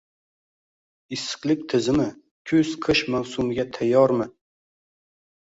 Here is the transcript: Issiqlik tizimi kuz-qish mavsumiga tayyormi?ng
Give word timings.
Issiqlik 1.17 1.61
tizimi 1.73 2.07
kuz-qish 2.53 3.03
mavsumiga 3.17 3.67
tayyormi?ng 3.79 4.27